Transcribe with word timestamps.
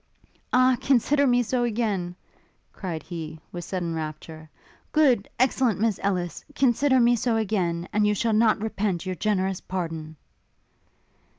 'Ah! 0.51 0.75
consider 0.81 1.27
me 1.27 1.43
so 1.43 1.63
again!' 1.63 2.15
cried 2.73 3.03
he, 3.03 3.39
with 3.51 3.63
sudden 3.63 3.93
rapture; 3.93 4.49
'good 4.91 5.29
excellent 5.39 5.79
Miss 5.79 5.99
Ellis! 6.01 6.43
consider 6.55 6.99
me 6.99 7.15
so 7.15 7.35
again, 7.37 7.87
and 7.93 8.07
you 8.07 8.15
shall 8.15 8.33
not 8.33 8.59
repent 8.59 9.05
your 9.05 9.13
generous 9.13 9.61
pardon!' 9.61 10.15